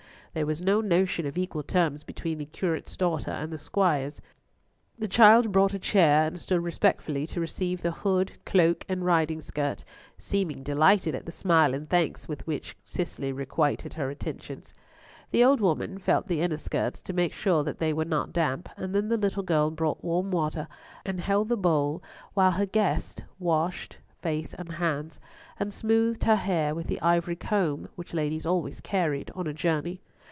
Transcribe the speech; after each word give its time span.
There 0.33 0.45
was 0.45 0.61
no 0.61 0.79
notion 0.79 1.25
of 1.25 1.37
equal 1.37 1.61
terms 1.61 2.05
between 2.05 2.37
the 2.37 2.45
Curate's 2.45 2.95
daughter 2.95 3.31
and 3.31 3.51
the 3.51 3.57
Squire's: 3.57 4.21
the 4.97 5.09
child 5.09 5.51
brought 5.51 5.73
a 5.73 5.77
chair, 5.79 6.25
and 6.27 6.39
stood 6.39 6.63
respectfully 6.63 7.27
to 7.27 7.41
receive 7.41 7.81
the 7.81 7.91
hood, 7.91 8.31
cloak, 8.45 8.85
and 8.87 9.03
riding 9.03 9.41
skirt, 9.41 9.83
seeming 10.17 10.63
delighted 10.63 11.15
at 11.15 11.25
the 11.25 11.33
smile 11.33 11.73
and 11.73 11.89
thanks 11.89 12.29
with 12.29 12.47
which 12.47 12.77
Cicely 12.85 13.33
requited 13.33 13.95
her 13.95 14.09
attentions. 14.09 14.73
The 15.31 15.43
old 15.43 15.59
woman 15.59 15.97
felt 15.97 16.29
the 16.29 16.39
inner 16.39 16.55
skirts, 16.55 17.01
to 17.01 17.11
make 17.11 17.33
sure 17.33 17.65
that 17.65 17.79
they 17.79 17.91
were 17.91 18.05
not 18.05 18.31
damp, 18.31 18.69
and 18.77 18.95
then 18.95 19.09
the 19.09 19.17
little 19.17 19.43
girl 19.43 19.69
brought 19.69 20.01
warm 20.01 20.31
water, 20.31 20.69
and 21.05 21.19
held 21.19 21.49
the 21.49 21.57
bowl 21.57 22.01
while 22.35 22.51
her 22.51 22.65
guest 22.65 23.21
washed 23.37 23.97
face 24.21 24.53
and 24.53 24.71
hands, 24.71 25.19
and 25.59 25.73
smoothed 25.73 26.23
her 26.23 26.37
hair 26.37 26.73
with 26.73 26.87
the 26.87 27.01
ivory 27.01 27.35
comb 27.35 27.89
which 27.97 28.13
ladies 28.13 28.45
always 28.45 28.79
carried 28.79 29.29
on 29.35 29.45
a 29.45 29.53
journey. 29.53 29.99